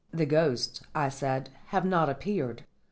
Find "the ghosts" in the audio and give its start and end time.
0.11-0.81